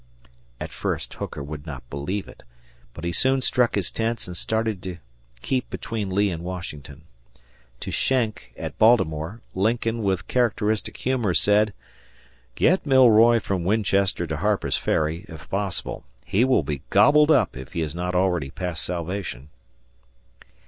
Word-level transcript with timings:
At 0.59 0.71
first 0.71 1.13
Hooker 1.13 1.43
would 1.43 1.67
not 1.67 1.87
believe 1.91 2.27
it, 2.27 2.41
but 2.95 3.03
he 3.03 3.11
soon 3.11 3.39
struck 3.39 3.75
his 3.75 3.91
tents 3.91 4.25
and 4.25 4.35
started 4.35 4.81
to 4.81 4.97
keep 5.43 5.69
between 5.69 6.09
Lee 6.09 6.31
and 6.31 6.43
Washington. 6.43 7.03
To 7.81 7.91
Schenck, 7.91 8.51
at 8.57 8.79
Baltimore, 8.79 9.41
Lincoln, 9.53 10.01
with 10.01 10.27
characteristic 10.27 10.97
humor, 10.97 11.35
said, 11.35 11.71
"Get 12.55 12.83
Milroy 12.83 13.39
from 13.39 13.63
Winchester 13.63 14.25
to 14.25 14.37
Harper's 14.37 14.75
Ferry, 14.75 15.23
if 15.29 15.47
possible. 15.51 16.03
He 16.25 16.45
will 16.45 16.63
be 16.63 16.81
gobbled 16.89 17.29
up, 17.29 17.55
if 17.55 17.73
he 17.73 17.81
is 17.81 17.93
not 17.93 18.15
already 18.15 18.49
past 18.49 18.83
salvation." 18.83 19.49